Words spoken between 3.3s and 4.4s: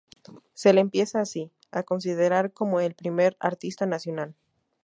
artista nacional.